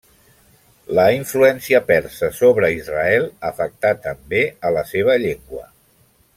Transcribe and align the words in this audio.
La 0.99 1.03
influència 1.15 1.81
persa 1.91 2.31
sobre 2.39 2.71
Israel 2.79 3.29
afectar 3.53 3.95
també 4.09 4.43
a 4.71 4.75
la 4.81 4.87
seva 4.97 5.23
llengua. 5.27 5.67